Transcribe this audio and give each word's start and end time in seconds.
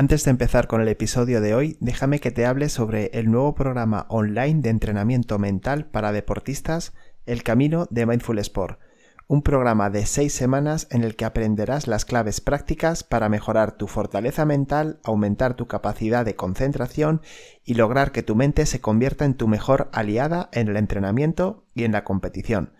Antes 0.00 0.24
de 0.24 0.30
empezar 0.30 0.66
con 0.66 0.80
el 0.80 0.88
episodio 0.88 1.42
de 1.42 1.54
hoy, 1.54 1.76
déjame 1.78 2.20
que 2.20 2.30
te 2.30 2.46
hable 2.46 2.70
sobre 2.70 3.10
el 3.12 3.30
nuevo 3.30 3.54
programa 3.54 4.06
online 4.08 4.62
de 4.62 4.70
entrenamiento 4.70 5.38
mental 5.38 5.90
para 5.90 6.10
deportistas, 6.10 6.94
El 7.26 7.42
Camino 7.42 7.86
de 7.90 8.06
Mindful 8.06 8.38
Sport, 8.38 8.80
un 9.28 9.42
programa 9.42 9.90
de 9.90 10.06
seis 10.06 10.32
semanas 10.32 10.88
en 10.90 11.04
el 11.04 11.16
que 11.16 11.26
aprenderás 11.26 11.86
las 11.86 12.06
claves 12.06 12.40
prácticas 12.40 13.04
para 13.04 13.28
mejorar 13.28 13.72
tu 13.72 13.88
fortaleza 13.88 14.46
mental, 14.46 15.00
aumentar 15.04 15.52
tu 15.52 15.66
capacidad 15.66 16.24
de 16.24 16.34
concentración 16.34 17.20
y 17.62 17.74
lograr 17.74 18.10
que 18.10 18.22
tu 18.22 18.34
mente 18.34 18.64
se 18.64 18.80
convierta 18.80 19.26
en 19.26 19.34
tu 19.34 19.48
mejor 19.48 19.90
aliada 19.92 20.48
en 20.54 20.68
el 20.68 20.78
entrenamiento 20.78 21.66
y 21.74 21.84
en 21.84 21.92
la 21.92 22.04
competición. 22.04 22.72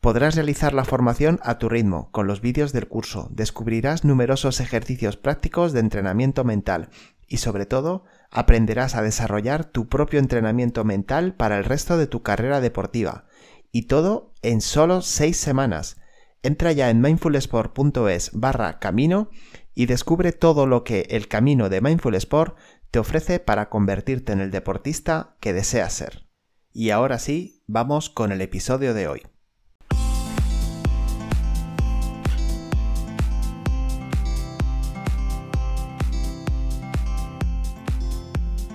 Podrás 0.00 0.36
realizar 0.36 0.74
la 0.74 0.84
formación 0.84 1.40
a 1.42 1.58
tu 1.58 1.68
ritmo, 1.68 2.10
con 2.12 2.28
los 2.28 2.40
vídeos 2.40 2.72
del 2.72 2.86
curso, 2.86 3.28
descubrirás 3.32 4.04
numerosos 4.04 4.60
ejercicios 4.60 5.16
prácticos 5.16 5.72
de 5.72 5.80
entrenamiento 5.80 6.44
mental 6.44 6.90
y 7.26 7.38
sobre 7.38 7.66
todo 7.66 8.04
aprenderás 8.30 8.94
a 8.94 9.02
desarrollar 9.02 9.64
tu 9.64 9.88
propio 9.88 10.20
entrenamiento 10.20 10.84
mental 10.84 11.34
para 11.34 11.58
el 11.58 11.64
resto 11.64 11.98
de 11.98 12.06
tu 12.06 12.22
carrera 12.22 12.60
deportiva. 12.60 13.26
Y 13.72 13.82
todo 13.82 14.32
en 14.42 14.60
solo 14.60 15.02
6 15.02 15.36
semanas. 15.36 15.96
Entra 16.42 16.70
ya 16.70 16.90
en 16.90 17.00
mindfulsport.es 17.00 18.30
barra 18.32 18.78
camino 18.78 19.30
y 19.74 19.86
descubre 19.86 20.32
todo 20.32 20.66
lo 20.66 20.84
que 20.84 21.08
el 21.10 21.26
camino 21.26 21.68
de 21.68 21.80
Mindful 21.80 22.14
Sport 22.14 22.56
te 22.92 23.00
ofrece 23.00 23.40
para 23.40 23.68
convertirte 23.68 24.32
en 24.32 24.40
el 24.40 24.52
deportista 24.52 25.36
que 25.40 25.52
deseas 25.52 25.92
ser. 25.92 26.28
Y 26.72 26.90
ahora 26.90 27.18
sí, 27.18 27.64
vamos 27.66 28.08
con 28.08 28.30
el 28.30 28.40
episodio 28.40 28.94
de 28.94 29.08
hoy. 29.08 29.22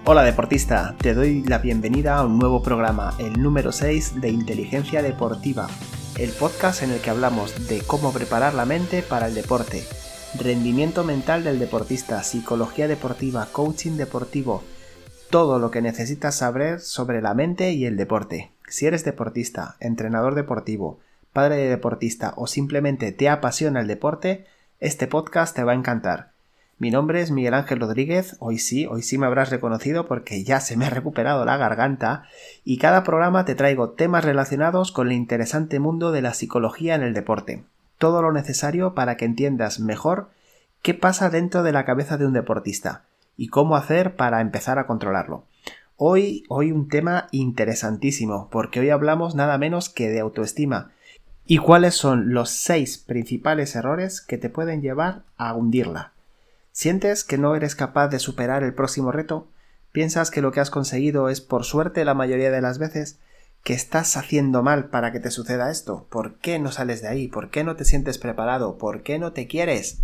Hola 0.05 0.23
deportista, 0.23 0.97
te 0.99 1.13
doy 1.13 1.43
la 1.43 1.59
bienvenida 1.59 2.17
a 2.17 2.25
un 2.25 2.37
nuevo 2.37 2.61
programa, 2.61 3.15
el 3.19 3.41
número 3.41 3.71
6 3.71 4.19
de 4.19 4.31
Inteligencia 4.31 5.01
Deportiva, 5.01 5.69
el 6.19 6.31
podcast 6.31 6.83
en 6.83 6.91
el 6.91 6.99
que 6.99 7.09
hablamos 7.09 7.69
de 7.69 7.79
cómo 7.87 8.11
preparar 8.11 8.53
la 8.53 8.65
mente 8.65 9.01
para 9.01 9.27
el 9.27 9.33
deporte, 9.33 9.81
rendimiento 10.37 11.05
mental 11.05 11.45
del 11.45 11.57
deportista, 11.57 12.21
psicología 12.21 12.89
deportiva, 12.89 13.47
coaching 13.49 13.95
deportivo, 13.95 14.61
todo 15.29 15.57
lo 15.57 15.71
que 15.71 15.81
necesitas 15.81 16.35
saber 16.35 16.81
sobre 16.81 17.21
la 17.21 17.33
mente 17.33 17.71
y 17.71 17.85
el 17.85 17.95
deporte. 17.95 18.51
Si 18.67 18.85
eres 18.85 19.05
deportista, 19.05 19.77
entrenador 19.79 20.35
deportivo, 20.35 20.99
padre 21.31 21.55
de 21.55 21.69
deportista 21.69 22.33
o 22.35 22.47
simplemente 22.47 23.13
te 23.13 23.29
apasiona 23.29 23.79
el 23.79 23.87
deporte, 23.87 24.47
este 24.81 25.07
podcast 25.07 25.55
te 25.55 25.63
va 25.63 25.71
a 25.71 25.75
encantar. 25.75 26.32
Mi 26.79 26.89
nombre 26.89 27.21
es 27.21 27.29
Miguel 27.29 27.53
Ángel 27.53 27.79
Rodríguez, 27.79 28.35
hoy 28.39 28.57
sí, 28.57 28.87
hoy 28.87 29.03
sí 29.03 29.19
me 29.19 29.27
habrás 29.27 29.51
reconocido 29.51 30.07
porque 30.07 30.43
ya 30.43 30.59
se 30.59 30.75
me 30.75 30.85
ha 30.85 30.89
recuperado 30.89 31.45
la 31.45 31.55
garganta 31.55 32.23
y 32.65 32.77
cada 32.77 33.03
programa 33.03 33.45
te 33.45 33.53
traigo 33.53 33.91
temas 33.91 34.25
relacionados 34.25 34.91
con 34.91 35.07
el 35.07 35.13
interesante 35.13 35.79
mundo 35.79 36.11
de 36.11 36.23
la 36.23 36.33
psicología 36.33 36.95
en 36.95 37.03
el 37.03 37.13
deporte. 37.13 37.63
Todo 37.99 38.23
lo 38.23 38.33
necesario 38.33 38.95
para 38.95 39.17
que 39.17 39.25
entiendas 39.25 39.79
mejor 39.79 40.29
qué 40.81 40.95
pasa 40.95 41.29
dentro 41.29 41.61
de 41.61 41.71
la 41.71 41.85
cabeza 41.85 42.17
de 42.17 42.25
un 42.25 42.33
deportista 42.33 43.03
y 43.37 43.47
cómo 43.47 43.75
hacer 43.75 44.15
para 44.15 44.41
empezar 44.41 44.79
a 44.79 44.87
controlarlo. 44.87 45.43
Hoy, 45.95 46.43
hoy 46.49 46.71
un 46.71 46.89
tema 46.89 47.27
interesantísimo 47.31 48.49
porque 48.51 48.79
hoy 48.79 48.89
hablamos 48.89 49.35
nada 49.35 49.59
menos 49.59 49.89
que 49.89 50.09
de 50.09 50.21
autoestima 50.21 50.91
y 51.45 51.59
cuáles 51.59 51.93
son 51.93 52.33
los 52.33 52.49
seis 52.49 52.97
principales 52.97 53.75
errores 53.75 54.21
que 54.21 54.39
te 54.39 54.49
pueden 54.49 54.81
llevar 54.81 55.21
a 55.37 55.53
hundirla. 55.53 56.13
¿Sientes 56.73 57.23
que 57.23 57.37
no 57.37 57.55
eres 57.55 57.75
capaz 57.75 58.07
de 58.07 58.17
superar 58.17 58.63
el 58.63 58.73
próximo 58.73 59.11
reto? 59.11 59.47
¿Piensas 59.91 60.31
que 60.31 60.41
lo 60.41 60.51
que 60.51 60.59
has 60.59 60.71
conseguido 60.71 61.29
es 61.29 61.39
por 61.39 61.65
suerte 61.65 62.03
la 62.03 62.15
mayoría 62.15 62.49
de 62.49 62.61
las 62.61 62.79
veces? 62.79 63.19
¿Que 63.63 63.75
estás 63.75 64.17
haciendo 64.17 64.63
mal 64.63 64.89
para 64.89 65.11
que 65.11 65.19
te 65.19 65.29
suceda 65.29 65.69
esto? 65.69 66.07
¿Por 66.09 66.39
qué 66.39 66.57
no 66.57 66.71
sales 66.71 67.03
de 67.03 67.09
ahí? 67.09 67.27
¿Por 67.27 67.51
qué 67.51 67.63
no 67.63 67.75
te 67.75 67.85
sientes 67.85 68.17
preparado? 68.17 68.79
¿Por 68.79 69.03
qué 69.03 69.19
no 69.19 69.33
te 69.33 69.45
quieres? 69.45 69.99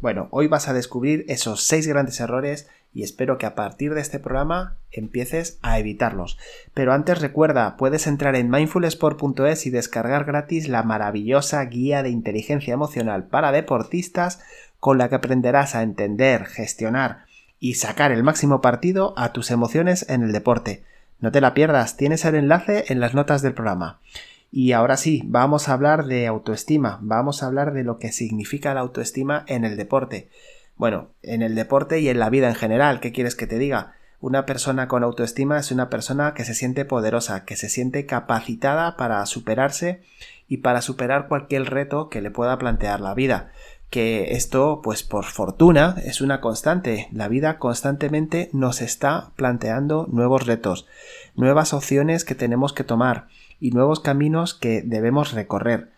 Bueno, 0.00 0.28
hoy 0.30 0.46
vas 0.46 0.68
a 0.68 0.72
descubrir 0.72 1.26
esos 1.28 1.64
seis 1.64 1.86
grandes 1.86 2.18
errores 2.18 2.66
y 2.94 3.02
espero 3.02 3.36
que 3.36 3.44
a 3.44 3.54
partir 3.54 3.92
de 3.92 4.00
este 4.00 4.18
programa 4.18 4.78
empieces 4.90 5.58
a 5.60 5.78
evitarlos. 5.78 6.38
Pero 6.72 6.94
antes 6.94 7.20
recuerda, 7.20 7.76
puedes 7.76 8.06
entrar 8.06 8.34
en 8.36 8.48
mindfulsport.es 8.48 9.66
y 9.66 9.70
descargar 9.70 10.24
gratis 10.24 10.66
la 10.66 10.82
maravillosa 10.82 11.62
guía 11.66 12.02
de 12.02 12.08
inteligencia 12.08 12.72
emocional 12.72 13.24
para 13.24 13.52
deportistas 13.52 14.40
con 14.80 14.98
la 14.98 15.08
que 15.08 15.14
aprenderás 15.14 15.74
a 15.74 15.82
entender, 15.82 16.46
gestionar 16.46 17.26
y 17.60 17.74
sacar 17.74 18.10
el 18.10 18.24
máximo 18.24 18.62
partido 18.62 19.14
a 19.16 19.32
tus 19.32 19.50
emociones 19.50 20.06
en 20.08 20.22
el 20.22 20.32
deporte. 20.32 20.82
No 21.20 21.30
te 21.30 21.42
la 21.42 21.52
pierdas, 21.52 21.98
tienes 21.98 22.24
el 22.24 22.34
enlace 22.34 22.86
en 22.88 22.98
las 22.98 23.14
notas 23.14 23.42
del 23.42 23.52
programa. 23.52 24.00
Y 24.50 24.72
ahora 24.72 24.96
sí, 24.96 25.22
vamos 25.26 25.68
a 25.68 25.74
hablar 25.74 26.06
de 26.06 26.26
autoestima, 26.26 26.98
vamos 27.02 27.42
a 27.42 27.46
hablar 27.46 27.72
de 27.72 27.84
lo 27.84 27.98
que 27.98 28.10
significa 28.10 28.74
la 28.74 28.80
autoestima 28.80 29.44
en 29.46 29.64
el 29.64 29.76
deporte. 29.76 30.28
Bueno, 30.76 31.10
en 31.22 31.42
el 31.42 31.54
deporte 31.54 32.00
y 32.00 32.08
en 32.08 32.18
la 32.18 32.30
vida 32.30 32.48
en 32.48 32.54
general, 32.54 33.00
¿qué 33.00 33.12
quieres 33.12 33.36
que 33.36 33.46
te 33.46 33.58
diga? 33.58 33.92
Una 34.18 34.46
persona 34.46 34.88
con 34.88 35.04
autoestima 35.04 35.58
es 35.58 35.70
una 35.70 35.88
persona 35.90 36.34
que 36.34 36.44
se 36.44 36.54
siente 36.54 36.84
poderosa, 36.84 37.44
que 37.44 37.56
se 37.56 37.68
siente 37.68 38.06
capacitada 38.06 38.96
para 38.96 39.24
superarse 39.26 40.02
y 40.48 40.58
para 40.58 40.82
superar 40.82 41.28
cualquier 41.28 41.70
reto 41.70 42.08
que 42.08 42.20
le 42.20 42.30
pueda 42.30 42.58
plantear 42.58 43.00
la 43.00 43.14
vida 43.14 43.52
que 43.90 44.34
esto, 44.34 44.80
pues 44.82 45.02
por 45.02 45.24
fortuna, 45.24 45.96
es 46.04 46.20
una 46.20 46.40
constante. 46.40 47.08
La 47.12 47.26
vida 47.26 47.58
constantemente 47.58 48.48
nos 48.52 48.80
está 48.80 49.30
planteando 49.34 50.06
nuevos 50.10 50.46
retos, 50.46 50.86
nuevas 51.34 51.74
opciones 51.74 52.24
que 52.24 52.36
tenemos 52.36 52.72
que 52.72 52.84
tomar 52.84 53.26
y 53.58 53.72
nuevos 53.72 53.98
caminos 53.98 54.54
que 54.54 54.82
debemos 54.82 55.32
recorrer. 55.32 55.90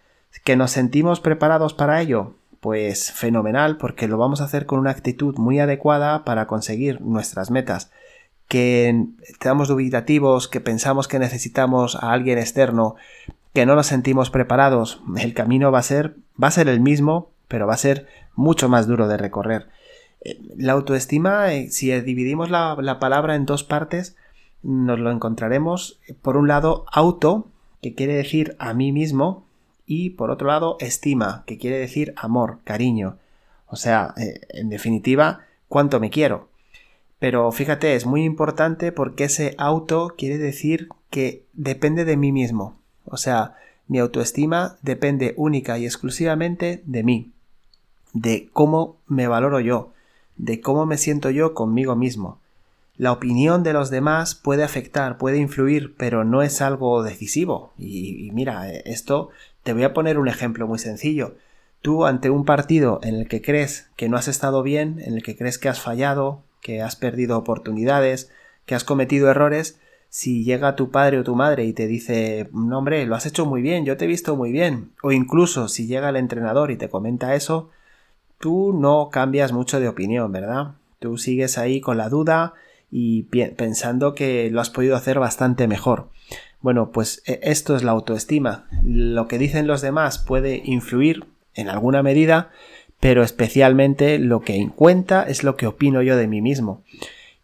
¿Que 0.45 0.57
nos 0.57 0.71
sentimos 0.71 1.21
preparados 1.21 1.75
para 1.75 2.01
ello? 2.01 2.35
Pues 2.61 3.13
fenomenal, 3.13 3.77
porque 3.77 4.09
lo 4.09 4.17
vamos 4.17 4.41
a 4.41 4.45
hacer 4.45 4.65
con 4.65 4.79
una 4.79 4.91
actitud 4.91 5.37
muy 5.37 5.61
adecuada 5.61 6.25
para 6.25 6.47
conseguir 6.47 7.03
nuestras 7.03 7.51
metas. 7.51 7.91
Que 8.49 9.07
estamos 9.29 9.69
dubitativos, 9.69 10.49
que 10.49 10.61
pensamos 10.61 11.09
que 11.09 11.19
necesitamos 11.19 11.97
a 11.97 12.13
alguien 12.13 12.39
externo, 12.39 12.97
que 13.53 13.67
no 13.67 13.75
nos 13.75 13.87
sentimos 13.87 14.31
preparados, 14.31 15.03
el 15.19 15.35
camino 15.35 15.71
va 15.71 15.81
a 15.81 15.83
ser, 15.83 16.17
va 16.43 16.49
a 16.49 16.53
ser 16.53 16.69
el 16.69 16.81
mismo, 16.81 17.32
pero 17.53 17.67
va 17.67 17.75
a 17.75 17.77
ser 17.77 18.07
mucho 18.35 18.71
más 18.71 18.87
duro 18.87 19.09
de 19.09 19.19
recorrer. 19.19 19.69
Eh, 20.23 20.41
la 20.57 20.73
autoestima, 20.73 21.53
eh, 21.53 21.69
si 21.69 21.93
dividimos 22.01 22.49
la, 22.49 22.97
palabra 22.99 23.35
en 23.35 23.45
dos 23.45 23.63
partes, 23.63 24.17
nos 24.63 24.99
lo 24.99 25.11
encontraremos, 25.11 26.01
eh, 26.09 26.15
por 26.15 26.39
un 26.39 26.49
lado, 26.49 26.87
auto, 26.91 27.49
que 27.83 27.95
quiere 27.95 28.15
decir 28.15 28.57
a 28.59 28.73
mí 28.73 28.91
mismo, 28.91 29.45
y 29.85 30.11
por 30.11 30.31
otro 30.31 30.47
lado, 30.47 30.79
estima, 30.81 31.45
que 31.47 31.59
quiere 31.59 31.77
decir 31.77 32.15
amor, 32.17 32.61
cariño. 32.65 33.19
O 33.67 33.77
sea, 33.77 34.15
en 34.17 34.71
definitiva, 34.71 35.41
cuánto 35.69 36.01
me 36.01 36.09
quiero. 36.09 36.49
Pero 37.19 37.53
fíjate, 37.53 37.97
es 37.97 38.07
muy 38.07 38.25
importante 38.25 38.93
porque 38.93 39.25
ese 39.25 39.55
auto 39.59 40.15
quiere 40.17 40.39
decir 40.39 40.89
que 41.11 41.45
depende 41.53 42.07
de 42.07 42.17
mí 42.17 42.33
mismo. 42.33 42.79
O 43.05 43.19
sea, 43.19 43.57
mi 43.89 43.99
autoestima 43.99 44.79
depende 44.81 45.35
única 45.37 45.79
y 45.79 45.85
exclusivamente 45.85 46.83
de 46.87 47.03
mí 47.03 47.33
de 48.13 48.49
cómo 48.53 48.97
me 49.07 49.27
valoro 49.27 49.61
yo, 49.61 49.93
de 50.37 50.61
cómo 50.61 50.87
me 50.87 50.99
siento 50.99 51.31
yo 51.31 51.55
conmigo 51.55 51.97
mismo. 51.97 52.39
La 52.97 53.13
opinión 53.13 53.63
de 53.63 53.73
los 53.73 53.91
demás 53.91 54.35
puede 54.35 54.65
afectar, 54.65 55.19
puede 55.19 55.39
influir, 55.39 55.95
pero 55.97 56.25
no 56.25 56.43
es 56.43 56.61
algo 56.61 57.03
decisivo. 57.03 57.73
Y, 57.79 58.31
mira, 58.33 58.71
eh, 58.71 58.83
esto 58.85 59.31
te 59.63 59.73
voy 59.73 59.85
a 59.85 59.95
poner 59.95 60.19
un 60.19 60.29
ejemplo 60.29 60.67
muy 60.67 60.79
sencillo. 60.79 61.35
Tú 61.81 62.05
ante 62.05 62.31
un 62.31 62.45
partido 62.45 63.01
en 63.03 63.15
el 63.15 63.29
que 63.29 63.43
crees 63.43 63.89
que 63.97 64.09
no 64.09 64.17
has 64.17 64.29
estado 64.29 64.63
bien, 64.63 65.01
en 65.05 65.15
el 65.15 65.23
que 65.23 65.37
crees 65.37 65.59
que 65.59 65.69
has 65.69 65.81
fallado, 65.81 66.43
que 66.61 66.83
has 66.83 66.95
perdido 66.95 67.39
oportunidades, 67.39 68.31
que 68.67 68.75
has 68.75 68.85
cometido 68.85 69.31
errores, 69.31 69.81
si 70.09 70.45
llega 70.45 70.77
tu 70.77 70.91
padre 70.91 71.19
o 71.19 71.25
tu 71.25 71.35
madre 71.35 71.65
y 71.65 71.73
te 71.73 71.87
dice, 71.87 72.51
no 72.53 72.79
hombre, 72.79 73.07
lo 73.07 73.17
has 73.17 73.25
hecho 73.25 73.47
muy 73.47 73.63
bien, 73.63 73.87
yo 73.87 73.97
te 73.97 74.05
he 74.05 74.09
visto 74.09 74.37
muy 74.37 74.53
bien, 74.53 74.93
o 75.03 75.11
incluso 75.11 75.69
si 75.69 75.87
llega 75.87 76.11
el 76.11 76.17
entrenador 76.17 76.71
y 76.71 76.77
te 76.77 76.91
comenta 76.91 77.35
eso, 77.35 77.71
tú 78.43 78.73
no 78.73 79.09
cambias 79.11 79.53
mucho 79.53 79.79
de 79.79 79.87
opinión, 79.87 80.33
¿verdad? 80.33 80.73
Tú 80.99 81.17
sigues 81.17 81.59
ahí 81.59 81.81
con 81.81 81.97
la 81.97 82.09
duda 82.09 82.55
y 82.91 83.23
pensando 83.23 84.15
que 84.17 84.51
lo 84.51 84.61
has 84.61 84.69
podido 84.69 84.97
hacer 84.97 85.21
bastante 85.21 85.69
mejor. 85.69 86.09
Bueno, 86.61 86.91
pues 86.91 87.23
e, 87.25 87.39
esto 87.45 87.77
es 87.77 87.85
la 87.85 87.93
autoestima. 87.93 88.67
Lo 88.83 89.29
que 89.29 89.39
dicen 89.39 89.69
los 89.69 89.81
demás 89.81 90.19
puede 90.19 90.61
influir 90.65 91.25
en 91.55 91.69
alguna 91.69 92.03
medida, 92.03 92.51
pero 92.99 93.23
especialmente 93.23 94.19
lo 94.19 94.41
que 94.41 94.69
cuenta 94.75 95.23
es 95.23 95.45
lo 95.45 95.55
que 95.55 95.69
opino 95.69 96.03
yo 96.03 96.17
de 96.17 96.27
mí 96.27 96.43
mismo. 96.43 96.83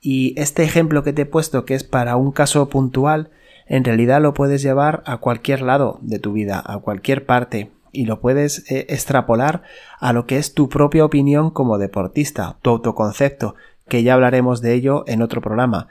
Y 0.00 0.34
este 0.36 0.64
ejemplo 0.64 1.04
que 1.04 1.12
te 1.12 1.22
he 1.22 1.26
puesto, 1.26 1.64
que 1.64 1.74
es 1.74 1.84
para 1.84 2.16
un 2.16 2.32
caso 2.32 2.68
puntual, 2.68 3.30
en 3.66 3.84
realidad 3.84 4.20
lo 4.20 4.34
puedes 4.34 4.62
llevar 4.62 5.04
a 5.06 5.18
cualquier 5.18 5.62
lado 5.62 6.00
de 6.02 6.18
tu 6.18 6.32
vida, 6.32 6.60
a 6.66 6.80
cualquier 6.80 7.24
parte. 7.24 7.70
Y 7.92 8.06
lo 8.06 8.20
puedes 8.20 8.70
eh, 8.70 8.86
extrapolar 8.88 9.62
a 9.98 10.12
lo 10.12 10.26
que 10.26 10.38
es 10.38 10.54
tu 10.54 10.68
propia 10.68 11.04
opinión 11.04 11.50
como 11.50 11.78
deportista, 11.78 12.56
tu 12.62 12.70
autoconcepto, 12.70 13.54
que 13.88 14.02
ya 14.02 14.14
hablaremos 14.14 14.60
de 14.60 14.74
ello 14.74 15.04
en 15.06 15.22
otro 15.22 15.40
programa. 15.40 15.88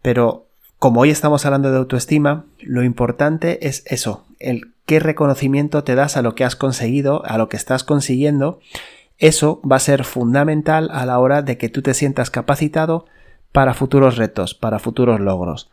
Pero 0.00 0.46
como 0.78 1.00
hoy 1.00 1.10
estamos 1.10 1.46
hablando 1.46 1.70
de 1.70 1.78
autoestima, 1.78 2.44
lo 2.60 2.82
importante 2.82 3.68
es 3.68 3.84
eso, 3.86 4.24
el 4.40 4.72
qué 4.86 4.98
reconocimiento 4.98 5.84
te 5.84 5.94
das 5.94 6.16
a 6.16 6.22
lo 6.22 6.34
que 6.34 6.44
has 6.44 6.56
conseguido, 6.56 7.24
a 7.24 7.38
lo 7.38 7.48
que 7.48 7.56
estás 7.56 7.84
consiguiendo. 7.84 8.60
Eso 9.18 9.60
va 9.62 9.76
a 9.76 9.80
ser 9.80 10.04
fundamental 10.04 10.90
a 10.92 11.06
la 11.06 11.18
hora 11.20 11.42
de 11.42 11.56
que 11.56 11.68
tú 11.68 11.82
te 11.82 11.94
sientas 11.94 12.30
capacitado 12.30 13.06
para 13.52 13.74
futuros 13.74 14.16
retos, 14.16 14.54
para 14.54 14.78
futuros 14.80 15.20
logros. 15.20 15.70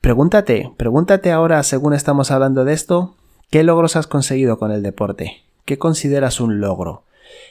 Pregúntate, 0.00 0.72
pregúntate 0.78 1.30
ahora, 1.30 1.62
según 1.62 1.92
estamos 1.92 2.30
hablando 2.30 2.64
de 2.64 2.72
esto, 2.72 3.16
¿qué 3.50 3.64
logros 3.64 3.96
has 3.96 4.06
conseguido 4.06 4.58
con 4.58 4.70
el 4.70 4.82
deporte? 4.82 5.42
¿Qué 5.64 5.78
consideras 5.78 6.40
un 6.40 6.60
logro? 6.60 7.04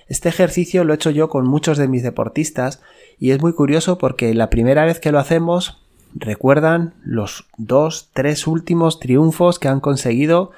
Este 0.08 0.30
ejercicio 0.30 0.84
lo 0.84 0.94
he 0.94 0.96
hecho 0.96 1.10
yo 1.10 1.30
con 1.30 1.46
muchos 1.46 1.78
de 1.78 1.88
mis 1.88 2.04
deportistas 2.04 2.82
y 3.20 3.32
es 3.32 3.42
muy 3.42 3.54
curioso 3.54 3.98
porque 3.98 4.34
la 4.34 4.50
primera 4.50 4.86
vez 4.86 5.00
que 5.00 5.12
lo 5.12 5.20
hacemos 5.20 5.82
recuerdan 6.14 6.94
los 7.04 7.46
dos, 7.58 8.10
tres 8.14 8.48
últimos 8.48 9.00
triunfos 9.00 9.60
que 9.60 9.68
han 9.68 9.80
conseguido 9.80 10.52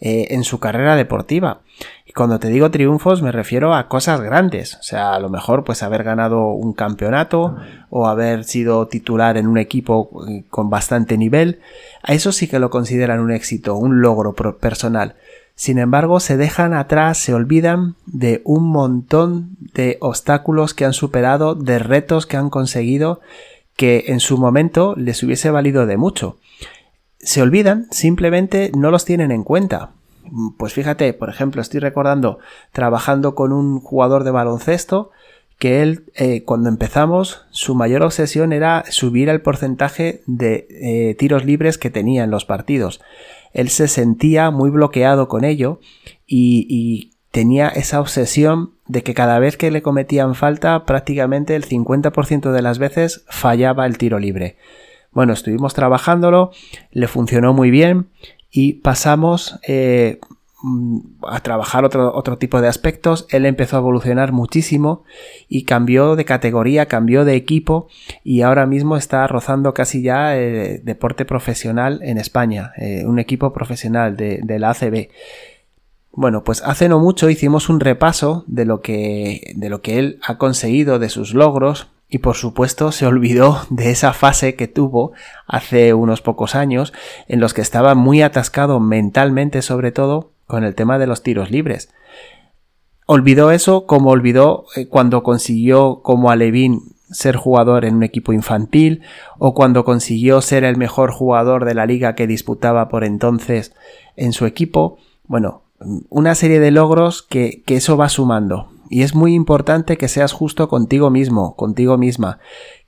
eh, 0.00 0.28
en 0.30 0.44
su 0.44 0.60
carrera 0.60 0.96
deportiva. 0.96 1.60
Y 2.06 2.12
cuando 2.12 2.38
te 2.38 2.48
digo 2.48 2.70
triunfos 2.70 3.22
me 3.22 3.32
refiero 3.32 3.74
a 3.74 3.88
cosas 3.88 4.20
grandes, 4.20 4.74
o 4.76 4.82
sea, 4.82 5.14
a 5.14 5.20
lo 5.20 5.28
mejor 5.28 5.64
pues 5.64 5.82
haber 5.82 6.04
ganado 6.04 6.48
un 6.48 6.72
campeonato 6.72 7.56
o 7.90 8.06
haber 8.06 8.44
sido 8.44 8.86
titular 8.88 9.36
en 9.36 9.46
un 9.46 9.58
equipo 9.58 10.10
eh, 10.28 10.44
con 10.50 10.70
bastante 10.70 11.18
nivel, 11.18 11.60
a 12.02 12.14
eso 12.14 12.32
sí 12.32 12.48
que 12.48 12.58
lo 12.58 12.70
consideran 12.70 13.20
un 13.20 13.32
éxito, 13.32 13.76
un 13.76 14.00
logro 14.00 14.34
personal. 14.34 15.16
Sin 15.58 15.78
embargo, 15.78 16.20
se 16.20 16.36
dejan 16.36 16.72
atrás, 16.72 17.18
se 17.18 17.34
olvidan 17.34 17.96
de 18.06 18.42
un 18.44 18.68
montón 18.68 19.56
de 19.74 19.98
obstáculos 20.00 20.72
que 20.72 20.84
han 20.84 20.92
superado, 20.92 21.56
de 21.56 21.80
retos 21.80 22.26
que 22.26 22.36
han 22.36 22.48
conseguido 22.48 23.20
que 23.78 24.06
en 24.08 24.18
su 24.18 24.38
momento 24.38 24.96
les 24.96 25.22
hubiese 25.22 25.52
valido 25.52 25.86
de 25.86 25.96
mucho. 25.96 26.36
Se 27.20 27.40
olvidan, 27.40 27.86
simplemente 27.92 28.72
no 28.76 28.90
los 28.90 29.04
tienen 29.04 29.30
en 29.30 29.44
cuenta. 29.44 29.92
Pues 30.58 30.72
fíjate, 30.72 31.12
por 31.12 31.30
ejemplo, 31.30 31.62
estoy 31.62 31.78
recordando 31.78 32.40
trabajando 32.72 33.36
con 33.36 33.52
un 33.52 33.78
jugador 33.78 34.24
de 34.24 34.32
baloncesto 34.32 35.12
que 35.60 35.80
él, 35.80 36.06
eh, 36.16 36.42
cuando 36.42 36.68
empezamos, 36.68 37.42
su 37.50 37.76
mayor 37.76 38.02
obsesión 38.02 38.52
era 38.52 38.84
subir 38.90 39.28
el 39.28 39.42
porcentaje 39.42 40.22
de 40.26 40.66
eh, 40.70 41.14
tiros 41.14 41.44
libres 41.44 41.78
que 41.78 41.88
tenía 41.88 42.24
en 42.24 42.32
los 42.32 42.44
partidos. 42.44 43.00
Él 43.52 43.68
se 43.68 43.86
sentía 43.86 44.50
muy 44.50 44.70
bloqueado 44.70 45.28
con 45.28 45.44
ello 45.44 45.78
y, 46.26 46.66
y 46.68 47.12
tenía 47.30 47.68
esa 47.68 48.00
obsesión 48.00 48.72
de 48.88 49.02
que 49.02 49.14
cada 49.14 49.38
vez 49.38 49.56
que 49.56 49.70
le 49.70 49.82
cometían 49.82 50.34
falta, 50.34 50.84
prácticamente 50.84 51.54
el 51.54 51.66
50% 51.66 52.50
de 52.50 52.62
las 52.62 52.78
veces 52.78 53.24
fallaba 53.28 53.86
el 53.86 53.98
tiro 53.98 54.18
libre. 54.18 54.56
Bueno, 55.12 55.32
estuvimos 55.32 55.74
trabajándolo, 55.74 56.50
le 56.90 57.06
funcionó 57.06 57.52
muy 57.52 57.70
bien 57.70 58.08
y 58.50 58.74
pasamos 58.74 59.58
eh, 59.66 60.20
mm, 60.62 60.98
a 61.26 61.40
trabajar 61.40 61.84
otro, 61.84 62.14
otro, 62.14 62.38
tipo 62.38 62.60
de 62.60 62.68
aspectos. 62.68 63.26
Él 63.30 63.44
empezó 63.44 63.76
a 63.76 63.80
evolucionar 63.80 64.32
muchísimo 64.32 65.04
y 65.48 65.64
cambió 65.64 66.16
de 66.16 66.24
categoría, 66.24 66.86
cambió 66.86 67.24
de 67.24 67.36
equipo 67.36 67.88
y 68.24 68.40
ahora 68.42 68.66
mismo 68.66 68.96
está 68.96 69.26
rozando 69.26 69.74
casi 69.74 70.02
ya 70.02 70.36
eh, 70.38 70.80
deporte 70.82 71.24
profesional 71.24 72.00
en 72.02 72.16
España, 72.18 72.72
eh, 72.76 73.04
un 73.06 73.18
equipo 73.18 73.52
profesional 73.52 74.16
de, 74.16 74.40
de 74.42 74.58
la 74.58 74.70
ACB. 74.70 75.08
Bueno, 76.20 76.42
pues 76.42 76.64
hace 76.64 76.88
no 76.88 76.98
mucho 76.98 77.30
hicimos 77.30 77.68
un 77.68 77.78
repaso 77.78 78.42
de 78.48 78.64
lo 78.64 78.80
que, 78.80 79.52
de 79.54 79.68
lo 79.68 79.82
que 79.82 80.00
él 80.00 80.18
ha 80.26 80.36
conseguido, 80.36 80.98
de 80.98 81.10
sus 81.10 81.32
logros, 81.32 81.92
y 82.08 82.18
por 82.18 82.34
supuesto 82.34 82.90
se 82.90 83.06
olvidó 83.06 83.60
de 83.70 83.92
esa 83.92 84.12
fase 84.12 84.56
que 84.56 84.66
tuvo 84.66 85.12
hace 85.46 85.94
unos 85.94 86.20
pocos 86.20 86.56
años, 86.56 86.92
en 87.28 87.38
los 87.38 87.54
que 87.54 87.60
estaba 87.60 87.94
muy 87.94 88.20
atascado 88.20 88.80
mentalmente 88.80 89.62
sobre 89.62 89.92
todo 89.92 90.32
con 90.48 90.64
el 90.64 90.74
tema 90.74 90.98
de 90.98 91.06
los 91.06 91.22
tiros 91.22 91.52
libres. 91.52 91.94
Olvidó 93.06 93.52
eso 93.52 93.86
como 93.86 94.10
olvidó 94.10 94.64
eh, 94.74 94.88
cuando 94.88 95.22
consiguió 95.22 96.00
como 96.02 96.32
Alevín 96.32 96.96
ser 97.12 97.36
jugador 97.36 97.84
en 97.84 97.94
un 97.94 98.02
equipo 98.02 98.32
infantil 98.32 99.02
o 99.38 99.54
cuando 99.54 99.84
consiguió 99.84 100.40
ser 100.40 100.64
el 100.64 100.76
mejor 100.76 101.12
jugador 101.12 101.64
de 101.64 101.74
la 101.74 101.86
liga 101.86 102.16
que 102.16 102.26
disputaba 102.26 102.88
por 102.88 103.04
entonces 103.04 103.72
en 104.16 104.32
su 104.32 104.46
equipo. 104.46 104.98
Bueno, 105.28 105.62
una 105.80 106.34
serie 106.34 106.60
de 106.60 106.70
logros 106.70 107.22
que, 107.22 107.62
que 107.64 107.76
eso 107.76 107.96
va 107.96 108.08
sumando. 108.08 108.70
Y 108.90 109.02
es 109.02 109.14
muy 109.14 109.34
importante 109.34 109.98
que 109.98 110.08
seas 110.08 110.32
justo 110.32 110.68
contigo 110.68 111.10
mismo, 111.10 111.54
contigo 111.56 111.98
misma, 111.98 112.38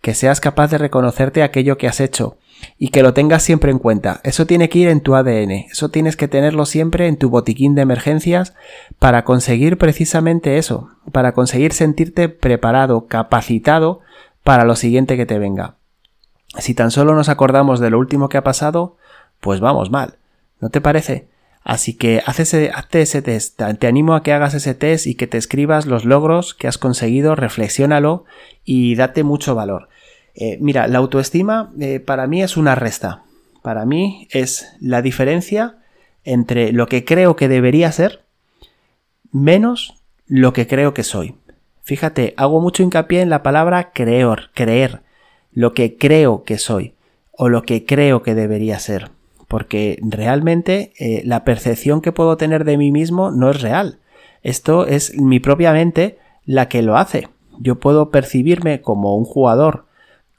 que 0.00 0.14
seas 0.14 0.40
capaz 0.40 0.70
de 0.70 0.78
reconocerte 0.78 1.42
aquello 1.42 1.76
que 1.76 1.88
has 1.88 2.00
hecho 2.00 2.38
y 2.78 2.88
que 2.88 3.02
lo 3.02 3.12
tengas 3.14 3.42
siempre 3.42 3.70
en 3.70 3.78
cuenta. 3.78 4.20
Eso 4.24 4.46
tiene 4.46 4.68
que 4.68 4.78
ir 4.78 4.88
en 4.88 5.00
tu 5.00 5.14
ADN, 5.14 5.50
eso 5.50 5.90
tienes 5.90 6.16
que 6.16 6.28
tenerlo 6.28 6.66
siempre 6.66 7.06
en 7.06 7.16
tu 7.16 7.30
botiquín 7.30 7.74
de 7.74 7.82
emergencias 7.82 8.54
para 8.98 9.24
conseguir 9.24 9.78
precisamente 9.78 10.58
eso, 10.58 10.90
para 11.12 11.32
conseguir 11.32 11.72
sentirte 11.72 12.28
preparado, 12.28 13.06
capacitado 13.06 14.00
para 14.42 14.64
lo 14.64 14.76
siguiente 14.76 15.16
que 15.16 15.26
te 15.26 15.38
venga. 15.38 15.76
Si 16.58 16.74
tan 16.74 16.90
solo 16.90 17.14
nos 17.14 17.28
acordamos 17.28 17.78
de 17.80 17.90
lo 17.90 17.98
último 17.98 18.28
que 18.28 18.38
ha 18.38 18.44
pasado, 18.44 18.96
pues 19.40 19.60
vamos 19.60 19.90
mal. 19.90 20.14
¿No 20.60 20.70
te 20.70 20.80
parece? 20.80 21.28
Así 21.62 21.94
que 21.94 22.22
hazte 22.24 23.02
ese 23.02 23.22
test. 23.22 23.60
Te 23.78 23.86
animo 23.86 24.14
a 24.14 24.22
que 24.22 24.32
hagas 24.32 24.54
ese 24.54 24.74
test 24.74 25.06
y 25.06 25.14
que 25.14 25.26
te 25.26 25.38
escribas 25.38 25.86
los 25.86 26.04
logros 26.04 26.54
que 26.54 26.68
has 26.68 26.78
conseguido, 26.78 27.34
reflexiónalo 27.36 28.24
y 28.64 28.94
date 28.94 29.24
mucho 29.24 29.54
valor. 29.54 29.88
Eh, 30.34 30.58
mira, 30.60 30.88
la 30.88 30.98
autoestima 30.98 31.72
eh, 31.78 32.00
para 32.00 32.26
mí 32.26 32.42
es 32.42 32.56
una 32.56 32.74
resta. 32.74 33.24
Para 33.62 33.84
mí 33.84 34.26
es 34.30 34.74
la 34.80 35.02
diferencia 35.02 35.76
entre 36.24 36.72
lo 36.72 36.86
que 36.86 37.04
creo 37.04 37.36
que 37.36 37.48
debería 37.48 37.92
ser 37.92 38.24
menos 39.32 39.94
lo 40.26 40.52
que 40.52 40.66
creo 40.66 40.94
que 40.94 41.02
soy. 41.02 41.36
Fíjate, 41.82 42.34
hago 42.36 42.60
mucho 42.60 42.82
hincapié 42.82 43.20
en 43.20 43.30
la 43.30 43.42
palabra 43.42 43.92
creer, 43.92 44.50
creer, 44.54 45.02
lo 45.52 45.74
que 45.74 45.96
creo 45.96 46.44
que 46.44 46.58
soy 46.58 46.94
o 47.32 47.48
lo 47.48 47.62
que 47.62 47.84
creo 47.84 48.22
que 48.22 48.34
debería 48.34 48.78
ser 48.78 49.10
porque 49.50 49.98
realmente 50.00 50.92
eh, 51.00 51.22
la 51.24 51.42
percepción 51.42 52.02
que 52.02 52.12
puedo 52.12 52.36
tener 52.36 52.62
de 52.64 52.76
mí 52.76 52.92
mismo 52.92 53.32
no 53.32 53.50
es 53.50 53.60
real. 53.60 53.98
Esto 54.44 54.86
es 54.86 55.18
mi 55.20 55.40
propia 55.40 55.72
mente 55.72 56.18
la 56.46 56.68
que 56.68 56.82
lo 56.82 56.96
hace. 56.96 57.26
Yo 57.58 57.80
puedo 57.80 58.10
percibirme 58.10 58.80
como 58.80 59.16
un 59.16 59.24
jugador 59.24 59.86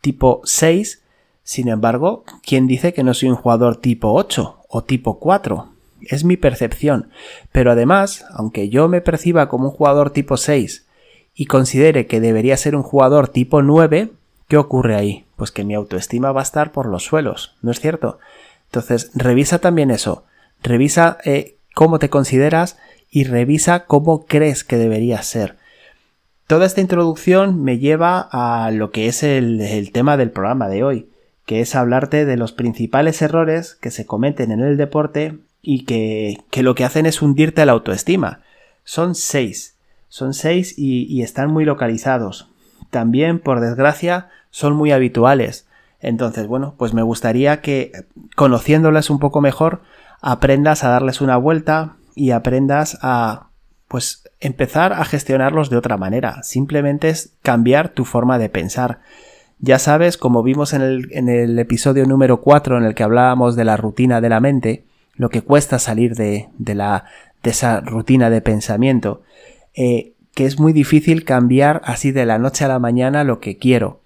tipo 0.01 0.39
6, 0.45 1.03
sin 1.43 1.67
embargo, 1.67 2.23
¿quién 2.41 2.67
dice 2.67 2.93
que 2.93 3.03
no 3.03 3.13
soy 3.13 3.27
un 3.27 3.35
jugador 3.35 3.75
tipo 3.75 4.13
8 4.13 4.59
o 4.69 4.83
tipo 4.85 5.19
4? 5.19 5.67
Es 6.03 6.23
mi 6.23 6.37
percepción. 6.37 7.09
Pero 7.51 7.73
además, 7.73 8.23
aunque 8.31 8.69
yo 8.69 8.87
me 8.87 9.01
perciba 9.01 9.49
como 9.49 9.65
un 9.65 9.75
jugador 9.75 10.11
tipo 10.11 10.37
6 10.37 10.87
y 11.35 11.47
considere 11.47 12.07
que 12.07 12.21
debería 12.21 12.55
ser 12.55 12.77
un 12.77 12.83
jugador 12.83 13.27
tipo 13.27 13.61
9, 13.61 14.09
¿qué 14.47 14.55
ocurre 14.55 14.95
ahí? 14.95 15.25
Pues 15.35 15.51
que 15.51 15.65
mi 15.65 15.73
autoestima 15.73 16.31
va 16.31 16.39
a 16.39 16.43
estar 16.43 16.71
por 16.71 16.85
los 16.85 17.03
suelos, 17.03 17.57
¿no 17.61 17.71
es 17.71 17.81
cierto? 17.81 18.17
Entonces, 18.71 19.11
revisa 19.13 19.59
también 19.59 19.91
eso. 19.91 20.23
Revisa 20.63 21.17
eh, 21.25 21.57
cómo 21.73 21.99
te 21.99 22.09
consideras 22.09 22.77
y 23.09 23.25
revisa 23.25 23.85
cómo 23.85 24.25
crees 24.25 24.63
que 24.63 24.77
deberías 24.77 25.25
ser. 25.25 25.57
Toda 26.47 26.65
esta 26.65 26.79
introducción 26.79 27.61
me 27.61 27.79
lleva 27.79 28.29
a 28.31 28.71
lo 28.71 28.91
que 28.91 29.07
es 29.07 29.23
el, 29.23 29.89
tema 29.91 30.15
del 30.15 30.31
programa 30.31 30.69
de 30.69 30.85
hoy, 30.85 31.09
que 31.45 31.59
es 31.59 31.75
hablarte 31.75 32.25
de 32.25 32.37
los 32.37 32.53
principales 32.53 33.21
errores 33.21 33.75
que 33.75 33.91
se 33.91 34.05
cometen 34.05 34.53
en 34.53 34.61
el 34.61 34.77
deporte 34.77 35.37
y 35.61 35.83
que, 35.83 36.37
lo 36.61 36.73
que 36.73 36.85
hacen 36.85 37.05
es 37.05 37.21
hundirte 37.21 37.65
la 37.65 37.73
autoestima. 37.73 38.39
Son 38.85 39.15
seis. 39.15 39.75
Son 40.07 40.33
seis 40.33 40.75
y 40.77 41.21
están 41.21 41.51
muy 41.51 41.65
localizados. 41.65 42.47
También, 42.89 43.39
por 43.39 43.59
desgracia, 43.59 44.29
son 44.49 44.77
muy 44.77 44.91
habituales. 44.91 45.65
Entonces, 46.01 46.47
bueno, 46.47 46.73
pues 46.77 46.93
me 46.93 47.03
gustaría 47.03 47.61
que 47.61 48.05
conociéndolas 48.41 49.11
un 49.11 49.19
poco 49.19 49.39
mejor, 49.39 49.83
aprendas 50.19 50.83
a 50.83 50.89
darles 50.89 51.21
una 51.21 51.37
vuelta 51.37 51.97
y 52.15 52.31
aprendas 52.31 52.97
a 53.03 53.49
pues 53.87 54.27
empezar 54.39 54.93
a 54.93 55.05
gestionarlos 55.05 55.69
de 55.69 55.77
otra 55.77 55.95
manera. 55.95 56.41
Simplemente 56.41 57.09
es 57.09 57.35
cambiar 57.43 57.89
tu 57.89 58.03
forma 58.03 58.39
de 58.39 58.49
pensar. 58.49 59.01
Ya 59.59 59.77
sabes, 59.77 60.17
como 60.17 60.41
vimos 60.41 60.73
en 60.73 60.81
el, 60.81 61.09
en 61.11 61.29
el 61.29 61.59
episodio 61.59 62.07
número 62.07 62.41
4 62.41 62.79
en 62.79 62.85
el 62.85 62.95
que 62.95 63.03
hablábamos 63.03 63.55
de 63.55 63.63
la 63.63 63.77
rutina 63.77 64.21
de 64.21 64.29
la 64.29 64.39
mente, 64.39 64.85
lo 65.13 65.29
que 65.29 65.43
cuesta 65.43 65.77
salir 65.77 66.15
de, 66.15 66.49
de, 66.57 66.73
la, 66.73 67.05
de 67.43 67.51
esa 67.51 67.81
rutina 67.81 68.31
de 68.31 68.41
pensamiento, 68.41 69.21
eh, 69.75 70.13
que 70.33 70.47
es 70.47 70.59
muy 70.59 70.73
difícil 70.73 71.25
cambiar 71.25 71.83
así 71.85 72.11
de 72.11 72.25
la 72.25 72.39
noche 72.39 72.65
a 72.65 72.69
la 72.69 72.79
mañana 72.79 73.23
lo 73.23 73.39
que 73.39 73.59
quiero. 73.59 74.01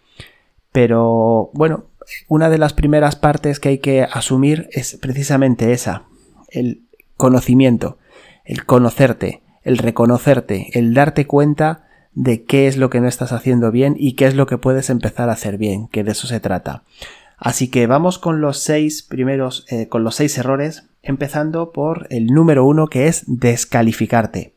Pero 0.74 1.52
bueno, 1.54 1.86
una 2.28 2.50
de 2.50 2.58
las 2.58 2.74
primeras 2.74 3.16
partes 3.16 3.60
que 3.60 3.70
hay 3.70 3.78
que 3.80 4.04
asumir 4.04 4.70
es 4.72 4.98
precisamente 5.02 5.72
esa, 5.72 6.04
el 6.50 6.84
conocimiento. 7.18 7.98
el 8.44 8.66
conocerte, 8.66 9.42
el 9.64 9.80
reconocerte, 9.80 10.70
el 10.78 10.94
darte 10.94 11.26
cuenta 11.26 11.88
de 12.14 12.44
qué 12.44 12.68
es 12.68 12.78
lo 12.78 12.90
que 12.90 13.02
no 13.02 13.08
estás 13.08 13.32
haciendo 13.32 13.72
bien 13.72 13.96
y 13.98 14.14
qué 14.14 14.26
es 14.26 14.36
lo 14.36 14.46
que 14.48 14.58
puedes 14.58 14.90
empezar 14.90 15.30
a 15.30 15.34
hacer 15.34 15.58
bien, 15.58 15.88
que 15.88 16.04
de 16.04 16.12
eso 16.12 16.28
se 16.28 16.40
trata. 16.40 16.84
Así 17.38 17.70
que 17.70 17.88
vamos 17.88 18.18
con 18.18 18.42
los 18.42 18.60
seis 18.60 19.04
primeros, 19.04 19.66
eh, 19.70 19.88
con 19.88 20.04
los 20.04 20.16
seis 20.16 20.38
errores, 20.38 20.86
empezando 21.04 21.72
por 21.72 22.08
el 22.10 22.28
número 22.28 22.66
uno 22.66 22.88
que 22.88 23.08
es 23.08 23.24
descalificarte. 23.28 24.55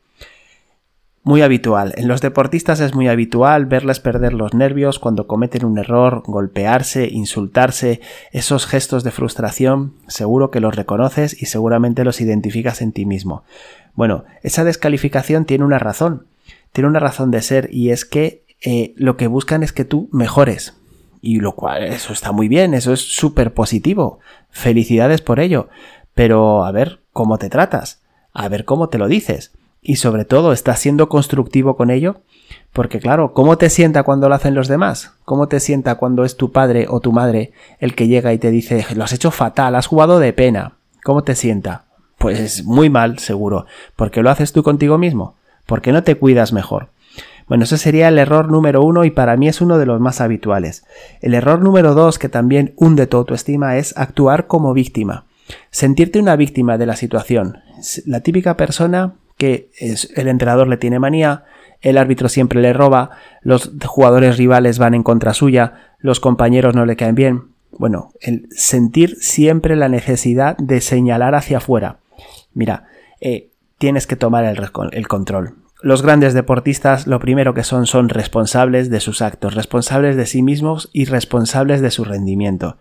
Muy 1.23 1.41
habitual. 1.41 1.93
En 1.97 2.07
los 2.07 2.21
deportistas 2.21 2.79
es 2.79 2.95
muy 2.95 3.07
habitual 3.07 3.65
verles 3.65 3.99
perder 3.99 4.33
los 4.33 4.53
nervios 4.53 4.99
cuando 4.99 5.27
cometen 5.27 5.65
un 5.65 5.77
error, 5.77 6.23
golpearse, 6.25 7.09
insultarse, 7.09 7.99
esos 8.31 8.65
gestos 8.65 9.03
de 9.03 9.11
frustración, 9.11 9.93
seguro 10.07 10.49
que 10.49 10.61
los 10.61 10.75
reconoces 10.75 11.39
y 11.41 11.47
seguramente 11.47 12.05
los 12.05 12.21
identificas 12.21 12.81
en 12.81 12.93
ti 12.93 13.05
mismo. 13.05 13.43
Bueno, 13.95 14.23
esa 14.43 14.63
descalificación 14.63 15.45
tiene 15.45 15.65
una 15.65 15.77
razón, 15.77 16.25
tiene 16.71 16.87
una 16.87 16.99
razón 16.99 17.31
de 17.31 17.41
ser 17.41 17.69
y 17.71 17.89
es 17.89 18.05
que 18.05 18.45
eh, 18.61 18.93
lo 18.95 19.17
que 19.17 19.27
buscan 19.27 19.61
es 19.61 19.73
que 19.73 19.85
tú 19.85 20.09
mejores, 20.13 20.79
y 21.21 21.39
lo 21.39 21.55
cual, 21.55 21.83
eso 21.83 22.13
está 22.13 22.31
muy 22.31 22.47
bien, 22.47 22.73
eso 22.73 22.93
es 22.93 23.01
súper 23.01 23.53
positivo. 23.53 24.19
Felicidades 24.51 25.21
por 25.21 25.39
ello. 25.39 25.69
Pero 26.13 26.65
a 26.65 26.71
ver 26.71 27.01
cómo 27.11 27.37
te 27.37 27.49
tratas, 27.49 28.01
a 28.33 28.47
ver 28.47 28.65
cómo 28.65 28.89
te 28.89 28.97
lo 28.97 29.07
dices. 29.07 29.51
Y 29.81 29.95
sobre 29.95 30.25
todo, 30.25 30.51
¿estás 30.51 30.79
siendo 30.79 31.09
constructivo 31.09 31.75
con 31.77 31.89
ello? 31.89 32.21
Porque 32.73 32.99
claro, 32.99 33.33
¿cómo 33.33 33.57
te 33.57 33.69
sienta 33.69 34.03
cuando 34.03 34.29
lo 34.29 34.35
hacen 34.35 34.55
los 34.55 34.67
demás? 34.67 35.13
¿Cómo 35.25 35.47
te 35.47 35.59
sienta 35.59 35.95
cuando 35.95 36.25
es 36.25 36.37
tu 36.37 36.51
padre 36.51 36.87
o 36.89 36.99
tu 36.99 37.11
madre 37.11 37.53
el 37.79 37.95
que 37.95 38.07
llega 38.07 38.33
y 38.33 38.37
te 38.37 38.51
dice, 38.51 38.85
lo 38.95 39.03
has 39.03 39.13
hecho 39.13 39.31
fatal, 39.31 39.75
has 39.75 39.87
jugado 39.87 40.19
de 40.19 40.33
pena? 40.33 40.73
¿Cómo 41.03 41.23
te 41.23 41.35
sienta? 41.35 41.85
Pues 42.17 42.65
muy 42.65 42.89
mal, 42.89 43.19
seguro. 43.19 43.65
porque 43.95 44.21
lo 44.21 44.29
haces 44.29 44.51
tú 44.51 44.63
contigo 44.63 44.97
mismo? 44.97 45.35
porque 45.69 45.91
no 45.93 46.03
te 46.03 46.15
cuidas 46.15 46.51
mejor? 46.51 46.89
Bueno, 47.47 47.63
ese 47.63 47.77
sería 47.77 48.07
el 48.09 48.17
error 48.17 48.51
número 48.51 48.81
uno 48.81 49.05
y 49.05 49.11
para 49.11 49.37
mí 49.37 49.47
es 49.47 49.61
uno 49.61 49.77
de 49.77 49.85
los 49.85 49.99
más 49.99 50.19
habituales. 50.19 50.83
El 51.21 51.35
error 51.35 51.61
número 51.61 51.93
dos 51.93 52.17
que 52.17 52.27
también 52.27 52.73
hunde 52.75 53.07
tu 53.07 53.17
autoestima 53.17 53.77
es 53.77 53.95
actuar 53.95 54.47
como 54.47 54.73
víctima. 54.73 55.25
Sentirte 55.69 56.19
una 56.19 56.35
víctima 56.35 56.77
de 56.77 56.87
la 56.87 56.95
situación. 56.95 57.59
La 58.05 58.21
típica 58.21 58.57
persona 58.57 59.13
que 59.39 59.71
el 60.15 60.27
entrenador 60.27 60.67
le 60.67 60.75
tiene 60.75 60.99
manía, 60.99 61.45
el 61.81 61.97
árbitro 61.97 62.27
siempre 62.27 62.61
le 62.61 62.73
roba, 62.73 63.11
los 63.41 63.71
jugadores 63.85 64.37
rivales 64.37 64.79
van 64.79 64.93
en 64.93 65.01
contra 65.01 65.33
suya, 65.33 65.95
los 65.97 66.19
compañeros 66.19 66.75
no 66.75 66.85
le 66.85 66.97
caen 66.97 67.15
bien. 67.15 67.43
Bueno, 67.71 68.11
el 68.19 68.47
sentir 68.51 69.15
siempre 69.21 69.77
la 69.77 69.87
necesidad 69.87 70.57
de 70.57 70.81
señalar 70.81 71.35
hacia 71.35 71.57
afuera. 71.59 71.99
Mira, 72.53 72.87
eh, 73.21 73.49
tienes 73.77 74.07
que 74.07 74.17
tomar 74.17 74.43
el 74.43 75.07
control. 75.07 75.55
Los 75.81 76.01
grandes 76.01 76.33
deportistas 76.33 77.07
lo 77.07 77.19
primero 77.19 77.53
que 77.53 77.63
son 77.63 77.87
son 77.87 78.09
responsables 78.09 78.89
de 78.89 78.99
sus 78.99 79.21
actos, 79.21 79.55
responsables 79.55 80.17
de 80.17 80.25
sí 80.25 80.41
mismos 80.41 80.89
y 80.91 81.05
responsables 81.05 81.79
de 81.79 81.91
su 81.91 82.03
rendimiento. 82.03 82.77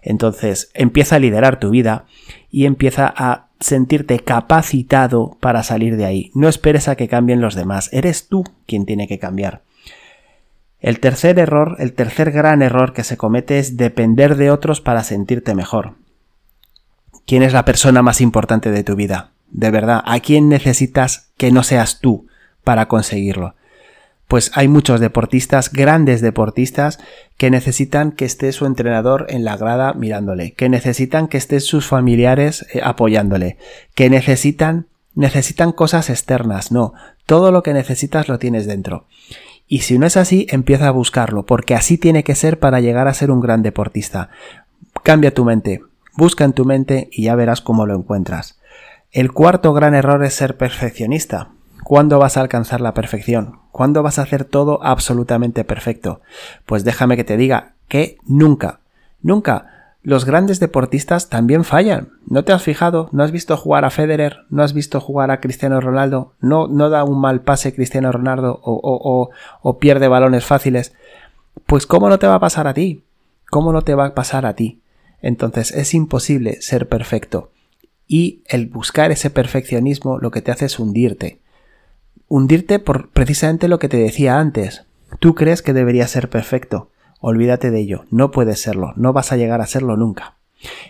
Entonces 0.00 0.70
empieza 0.72 1.16
a 1.16 1.18
liderar 1.18 1.60
tu 1.60 1.68
vida 1.68 2.06
y 2.50 2.64
empieza 2.64 3.12
a 3.14 3.47
sentirte 3.60 4.20
capacitado 4.20 5.36
para 5.40 5.62
salir 5.62 5.96
de 5.96 6.04
ahí. 6.04 6.30
No 6.34 6.48
esperes 6.48 6.88
a 6.88 6.96
que 6.96 7.08
cambien 7.08 7.40
los 7.40 7.54
demás, 7.54 7.90
eres 7.92 8.28
tú 8.28 8.44
quien 8.66 8.86
tiene 8.86 9.08
que 9.08 9.18
cambiar. 9.18 9.62
El 10.80 11.00
tercer 11.00 11.38
error, 11.38 11.76
el 11.80 11.92
tercer 11.92 12.30
gran 12.30 12.62
error 12.62 12.92
que 12.92 13.04
se 13.04 13.16
comete 13.16 13.58
es 13.58 13.76
depender 13.76 14.36
de 14.36 14.50
otros 14.50 14.80
para 14.80 15.02
sentirte 15.02 15.54
mejor. 15.54 15.94
¿Quién 17.26 17.42
es 17.42 17.52
la 17.52 17.64
persona 17.64 18.00
más 18.02 18.20
importante 18.20 18.70
de 18.70 18.84
tu 18.84 18.94
vida? 18.94 19.32
De 19.50 19.70
verdad, 19.70 20.02
¿a 20.04 20.20
quién 20.20 20.48
necesitas 20.48 21.30
que 21.36 21.50
no 21.50 21.62
seas 21.62 22.00
tú 22.00 22.26
para 22.68 22.86
conseguirlo. 22.86 23.54
Pues 24.28 24.50
hay 24.54 24.68
muchos 24.68 25.00
deportistas, 25.00 25.72
grandes 25.72 26.20
deportistas, 26.20 26.98
que 27.36 27.50
necesitan 27.50 28.12
que 28.12 28.26
esté 28.26 28.52
su 28.52 28.66
entrenador 28.66 29.26
en 29.30 29.44
la 29.44 29.56
grada 29.56 29.94
mirándole, 29.94 30.52
que 30.52 30.68
necesitan 30.68 31.28
que 31.28 31.38
estén 31.38 31.60
sus 31.60 31.86
familiares 31.86 32.66
eh, 32.72 32.80
apoyándole, 32.84 33.56
que 33.94 34.10
necesitan 34.10 34.86
necesitan 35.18 35.72
cosas 35.72 36.10
externas, 36.10 36.70
no, 36.70 36.94
todo 37.26 37.50
lo 37.50 37.64
que 37.64 37.74
necesitas 37.74 38.28
lo 38.28 38.38
tienes 38.38 38.68
dentro. 38.68 39.06
Y 39.66 39.80
si 39.80 39.98
no 39.98 40.06
es 40.06 40.16
así, 40.16 40.46
empieza 40.48 40.86
a 40.86 40.92
buscarlo, 40.92 41.44
porque 41.44 41.74
así 41.74 41.98
tiene 41.98 42.22
que 42.22 42.36
ser 42.36 42.60
para 42.60 42.78
llegar 42.78 43.08
a 43.08 43.14
ser 43.14 43.32
un 43.32 43.40
gran 43.40 43.62
deportista. 43.62 44.30
Cambia 45.02 45.34
tu 45.34 45.44
mente, 45.44 45.82
busca 46.16 46.44
en 46.44 46.52
tu 46.52 46.64
mente 46.64 47.08
y 47.10 47.24
ya 47.24 47.34
verás 47.34 47.60
cómo 47.60 47.84
lo 47.84 47.96
encuentras. 47.96 48.60
El 49.10 49.32
cuarto 49.32 49.72
gran 49.72 49.94
error 49.94 50.24
es 50.24 50.34
ser 50.34 50.56
perfeccionista. 50.56 51.48
¿Cuándo 51.82 52.20
vas 52.20 52.36
a 52.36 52.40
alcanzar 52.40 52.80
la 52.80 52.94
perfección? 52.94 53.58
¿Cuándo 53.78 54.02
vas 54.02 54.18
a 54.18 54.22
hacer 54.22 54.44
todo 54.44 54.80
absolutamente 54.82 55.62
perfecto? 55.62 56.20
Pues 56.66 56.82
déjame 56.82 57.16
que 57.16 57.22
te 57.22 57.36
diga 57.36 57.74
que 57.86 58.18
nunca, 58.26 58.80
nunca. 59.22 59.94
Los 60.02 60.24
grandes 60.24 60.58
deportistas 60.58 61.28
también 61.28 61.62
fallan. 61.62 62.08
¿No 62.26 62.42
te 62.42 62.52
has 62.52 62.64
fijado? 62.64 63.08
¿No 63.12 63.22
has 63.22 63.30
visto 63.30 63.56
jugar 63.56 63.84
a 63.84 63.90
Federer? 63.90 64.38
¿No 64.50 64.64
has 64.64 64.72
visto 64.72 65.00
jugar 65.00 65.30
a 65.30 65.38
Cristiano 65.38 65.80
Ronaldo? 65.80 66.32
¿No, 66.40 66.66
no 66.66 66.90
da 66.90 67.04
un 67.04 67.20
mal 67.20 67.42
pase 67.42 67.72
Cristiano 67.72 68.10
Ronaldo 68.10 68.58
o, 68.64 68.80
o, 68.82 69.30
o 69.62 69.78
pierde 69.78 70.08
balones 70.08 70.44
fáciles? 70.44 70.92
Pues 71.64 71.86
¿cómo 71.86 72.08
no 72.08 72.18
te 72.18 72.26
va 72.26 72.34
a 72.34 72.40
pasar 72.40 72.66
a 72.66 72.74
ti? 72.74 73.04
¿Cómo 73.48 73.72
no 73.72 73.82
te 73.82 73.94
va 73.94 74.06
a 74.06 74.14
pasar 74.16 74.44
a 74.44 74.54
ti? 74.54 74.80
Entonces 75.22 75.70
es 75.70 75.94
imposible 75.94 76.60
ser 76.62 76.88
perfecto. 76.88 77.52
Y 78.08 78.42
el 78.48 78.66
buscar 78.66 79.12
ese 79.12 79.30
perfeccionismo 79.30 80.18
lo 80.18 80.32
que 80.32 80.42
te 80.42 80.50
hace 80.50 80.64
es 80.64 80.80
hundirte 80.80 81.38
hundirte 82.28 82.78
por 82.78 83.08
precisamente 83.08 83.68
lo 83.68 83.78
que 83.78 83.88
te 83.88 83.96
decía 83.96 84.38
antes. 84.38 84.84
Tú 85.18 85.34
crees 85.34 85.62
que 85.62 85.72
debería 85.72 86.06
ser 86.06 86.28
perfecto. 86.28 86.90
Olvídate 87.20 87.70
de 87.70 87.80
ello, 87.80 88.04
no 88.10 88.30
puedes 88.30 88.60
serlo, 88.60 88.92
no 88.96 89.12
vas 89.12 89.32
a 89.32 89.36
llegar 89.36 89.60
a 89.60 89.66
serlo 89.66 89.96
nunca. 89.96 90.36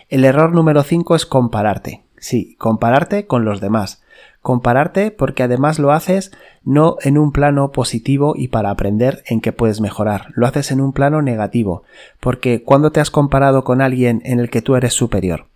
El 0.09 0.25
error 0.25 0.53
número 0.53 0.83
5 0.83 1.15
es 1.15 1.25
compararte. 1.25 2.03
Sí, 2.17 2.55
compararte 2.57 3.25
con 3.25 3.45
los 3.45 3.61
demás. 3.61 4.03
Compararte 4.41 5.11
porque 5.11 5.43
además 5.43 5.79
lo 5.79 5.91
haces 5.91 6.31
no 6.63 6.97
en 7.01 7.17
un 7.17 7.31
plano 7.31 7.71
positivo 7.71 8.33
y 8.35 8.49
para 8.49 8.69
aprender 8.69 9.23
en 9.25 9.41
qué 9.41 9.51
puedes 9.51 9.81
mejorar, 9.81 10.27
lo 10.33 10.45
haces 10.45 10.71
en 10.71 10.81
un 10.81 10.93
plano 10.93 11.21
negativo, 11.21 11.83
porque 12.19 12.63
cuando 12.63 12.91
te 12.91 12.99
has 12.99 13.11
comparado 13.11 13.63
con 13.63 13.81
alguien 13.81 14.21
en 14.23 14.39
el 14.39 14.49
que 14.49 14.61
tú 14.61 14.75
eres 14.75 14.93
superior. 14.93 15.47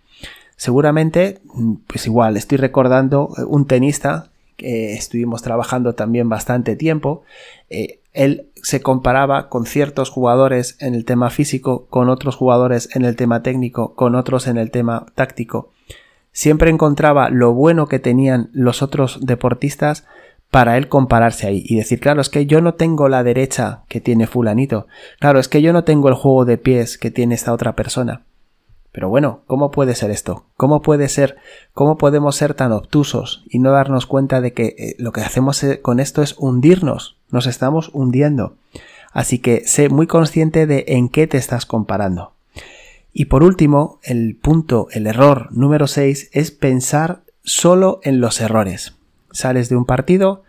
Seguramente, 0.56 1.40
pues 1.86 2.06
igual, 2.06 2.36
estoy 2.36 2.58
recordando 2.58 3.30
un 3.48 3.66
tenista 3.66 4.30
que 4.56 4.94
estuvimos 4.94 5.42
trabajando 5.42 5.94
también 5.94 6.28
bastante 6.28 6.76
tiempo, 6.76 7.22
eh, 7.70 8.00
él 8.12 8.48
se 8.54 8.80
comparaba 8.80 9.48
con 9.48 9.66
ciertos 9.66 10.08
jugadores 10.08 10.76
en 10.80 10.94
el 10.94 11.04
tema 11.04 11.30
físico, 11.30 11.86
con 11.90 12.08
otros 12.08 12.36
jugadores 12.36 12.88
en 12.94 13.04
el 13.04 13.16
tema 13.16 13.42
técnico, 13.42 13.94
con 13.94 14.14
otros 14.14 14.46
en 14.46 14.56
el 14.56 14.70
tema 14.70 15.06
táctico. 15.14 15.70
Siempre 16.32 16.70
encontraba 16.70 17.28
lo 17.30 17.52
bueno 17.52 17.86
que 17.86 17.98
tenían 17.98 18.50
los 18.52 18.82
otros 18.82 19.18
deportistas 19.20 20.06
para 20.50 20.76
él 20.76 20.88
compararse 20.88 21.48
ahí 21.48 21.64
y 21.66 21.76
decir, 21.76 21.98
claro, 21.98 22.20
es 22.20 22.28
que 22.28 22.46
yo 22.46 22.60
no 22.60 22.74
tengo 22.74 23.08
la 23.08 23.24
derecha 23.24 23.82
que 23.88 24.00
tiene 24.00 24.28
fulanito, 24.28 24.86
claro, 25.18 25.40
es 25.40 25.48
que 25.48 25.62
yo 25.62 25.72
no 25.72 25.82
tengo 25.82 26.08
el 26.08 26.14
juego 26.14 26.44
de 26.44 26.58
pies 26.58 26.96
que 26.96 27.10
tiene 27.10 27.34
esta 27.34 27.52
otra 27.52 27.74
persona. 27.74 28.22
Pero 28.94 29.08
bueno, 29.08 29.42
¿cómo 29.48 29.72
puede 29.72 29.96
ser 29.96 30.12
esto? 30.12 30.44
¿Cómo 30.56 30.80
puede 30.80 31.08
ser? 31.08 31.34
¿Cómo 31.72 31.98
podemos 31.98 32.36
ser 32.36 32.54
tan 32.54 32.70
obtusos 32.70 33.42
y 33.48 33.58
no 33.58 33.72
darnos 33.72 34.06
cuenta 34.06 34.40
de 34.40 34.52
que 34.52 34.76
eh, 34.78 34.94
lo 35.00 35.10
que 35.10 35.20
hacemos 35.20 35.64
eh, 35.64 35.80
con 35.80 35.98
esto 35.98 36.22
es 36.22 36.36
hundirnos? 36.38 37.16
Nos 37.28 37.48
estamos 37.48 37.90
hundiendo. 37.92 38.54
Así 39.10 39.40
que 39.40 39.66
sé 39.66 39.88
muy 39.88 40.06
consciente 40.06 40.68
de 40.68 40.84
en 40.86 41.08
qué 41.08 41.26
te 41.26 41.38
estás 41.38 41.66
comparando. 41.66 42.34
Y 43.12 43.24
por 43.24 43.42
último, 43.42 43.98
el 44.04 44.36
punto, 44.36 44.86
el 44.92 45.08
error 45.08 45.48
número 45.50 45.88
6 45.88 46.30
es 46.32 46.52
pensar 46.52 47.24
solo 47.42 47.98
en 48.04 48.20
los 48.20 48.40
errores. 48.40 48.94
Sales 49.32 49.68
de 49.68 49.74
un 49.74 49.86
partido 49.86 50.44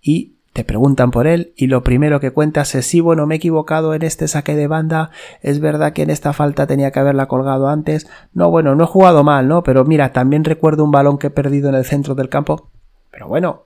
y 0.00 0.36
te 0.52 0.64
preguntan 0.64 1.10
por 1.10 1.26
él 1.26 1.52
y 1.56 1.68
lo 1.68 1.82
primero 1.82 2.18
que 2.18 2.32
cuentas 2.32 2.74
es 2.74 2.86
sí, 2.86 3.00
bueno, 3.00 3.26
me 3.26 3.34
he 3.34 3.38
equivocado 3.38 3.94
en 3.94 4.02
este 4.02 4.26
saque 4.26 4.56
de 4.56 4.66
banda, 4.66 5.10
es 5.42 5.60
verdad 5.60 5.92
que 5.92 6.02
en 6.02 6.10
esta 6.10 6.32
falta 6.32 6.66
tenía 6.66 6.90
que 6.90 6.98
haberla 6.98 7.28
colgado 7.28 7.68
antes, 7.68 8.08
no, 8.32 8.50
bueno, 8.50 8.74
no 8.74 8.84
he 8.84 8.88
jugado 8.88 9.22
mal, 9.22 9.46
¿no? 9.46 9.62
Pero 9.62 9.84
mira, 9.84 10.12
también 10.12 10.44
recuerdo 10.44 10.84
un 10.84 10.90
balón 10.90 11.18
que 11.18 11.28
he 11.28 11.30
perdido 11.30 11.68
en 11.68 11.76
el 11.76 11.84
centro 11.84 12.14
del 12.14 12.28
campo. 12.28 12.70
Pero 13.10 13.28
bueno, 13.28 13.64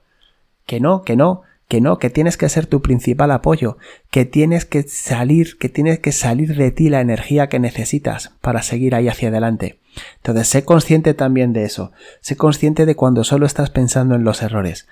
que 0.65 0.79
no, 0.79 1.01
que 1.01 1.15
no, 1.15 1.41
que 1.67 1.81
no, 1.81 1.97
que 1.97 2.09
tienes 2.11 2.37
que 2.37 2.49
ser 2.49 2.67
tu 2.67 2.81
principal 2.81 3.31
apoyo, 3.31 3.77
que 4.11 4.25
tienes 4.25 4.65
que 4.65 4.83
salir, 4.83 5.57
que 5.57 5.69
tienes 5.69 5.99
que 5.99 6.11
salir 6.11 6.55
de 6.55 6.71
ti 6.71 6.89
la 6.89 7.01
energía 7.01 7.49
que 7.49 7.59
necesitas 7.59 8.33
para 8.41 8.61
seguir 8.61 8.93
ahí 8.93 9.07
hacia 9.07 9.29
adelante. 9.29 9.79
Entonces, 10.17 10.47
sé 10.47 10.65
consciente 10.65 11.13
también 11.13 11.53
de 11.53 11.63
eso, 11.63 11.91
sé 12.21 12.35
consciente 12.35 12.85
de 12.85 12.95
cuando 12.95 13.23
solo 13.23 13.45
estás 13.45 13.71
pensando 13.71 14.15
en 14.15 14.23
los 14.23 14.43
errores. 14.43 14.87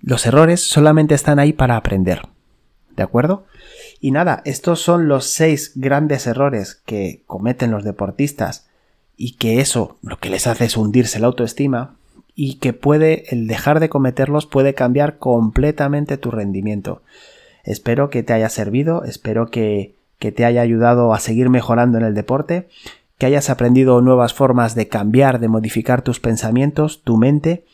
Los 0.00 0.26
errores 0.26 0.60
solamente 0.60 1.14
están 1.14 1.38
ahí 1.38 1.52
para 1.52 1.76
aprender. 1.76 2.22
¿De 2.96 3.02
acuerdo? 3.02 3.44
Y 4.00 4.10
nada, 4.10 4.42
estos 4.44 4.80
son 4.80 5.08
los 5.08 5.26
seis 5.26 5.72
grandes 5.74 6.26
errores 6.26 6.80
que 6.86 7.22
cometen 7.26 7.70
los 7.70 7.84
deportistas 7.84 8.66
y 9.16 9.36
que 9.36 9.60
eso 9.60 9.98
lo 10.02 10.18
que 10.18 10.30
les 10.30 10.46
hace 10.46 10.66
es 10.66 10.76
hundirse 10.76 11.18
la 11.18 11.26
autoestima. 11.26 11.96
y 12.38 12.56
que 12.56 12.74
puede, 12.74 13.24
el 13.34 13.46
dejar 13.46 13.80
de 13.80 13.88
cometerlos 13.88 14.44
puede 14.44 14.74
cambiar 14.74 15.16
completamente 15.16 16.18
tu 16.18 16.30
rendimiento. 16.30 17.00
Espero 17.64 18.10
que 18.10 18.22
te 18.22 18.34
haya 18.34 18.50
servido, 18.50 19.04
espero 19.04 19.50
que, 19.50 19.94
que 20.18 20.32
te 20.32 20.44
haya 20.44 20.60
ayudado 20.60 21.14
a 21.14 21.18
seguir 21.18 21.48
mejorando 21.48 21.96
en 21.96 22.04
el 22.04 22.14
deporte, 22.14 22.68
que 23.16 23.24
hayas 23.24 23.48
aprendido 23.48 24.02
nuevas 24.02 24.34
formas 24.34 24.74
de 24.74 24.86
cambiar, 24.86 25.40
de 25.40 25.48
modificar 25.48 26.02
tus 26.02 26.20
pensamientos, 26.20 27.00
tu 27.02 27.16
mente 27.16 27.64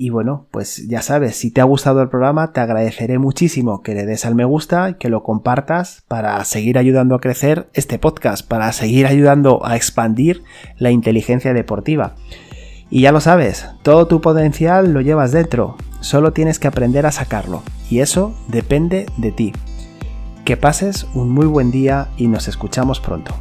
y 0.00 0.10
bueno, 0.10 0.46
pues 0.52 0.86
ya 0.86 1.02
sabes, 1.02 1.34
si 1.34 1.50
te 1.50 1.60
ha 1.60 1.64
gustado 1.64 2.00
el 2.00 2.08
programa, 2.08 2.52
te 2.52 2.60
agradeceré 2.60 3.18
muchísimo 3.18 3.82
que 3.82 3.96
le 3.96 4.06
des 4.06 4.24
al 4.24 4.36
me 4.36 4.44
gusta 4.44 4.96
que 4.96 5.08
lo 5.08 5.24
compartas 5.24 6.04
para 6.06 6.42
seguir 6.44 6.78
ayudando 6.78 7.16
a 7.16 7.20
crecer 7.20 7.68
este 7.72 7.98
podcast, 7.98 8.46
para 8.46 8.70
seguir 8.70 9.08
ayudando 9.08 9.66
a 9.66 9.74
expandir 9.74 10.44
la 10.78 10.92
inteligencia 10.92 11.52
deportiva. 11.52 12.14
Y 12.90 13.00
ya 13.00 13.10
lo 13.10 13.20
sabes, 13.20 13.66
todo 13.82 14.06
tu 14.06 14.20
potencial 14.20 14.92
lo 14.92 15.00
llevas 15.00 15.32
dentro, 15.32 15.76
solo 15.98 16.32
tienes 16.32 16.60
que 16.60 16.68
aprender 16.68 17.04
a 17.04 17.10
sacarlo, 17.10 17.64
y 17.90 17.98
eso 17.98 18.36
depende 18.46 19.06
de 19.16 19.32
ti. 19.32 19.52
Que 20.44 20.56
pases 20.56 21.08
un 21.12 21.28
muy 21.28 21.46
buen 21.46 21.72
día 21.72 22.06
y 22.16 22.28
nos 22.28 22.46
escuchamos 22.46 23.00
pronto. 23.00 23.34